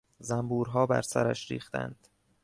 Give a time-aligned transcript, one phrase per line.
[0.19, 2.07] زنبورها برسرش ریختند.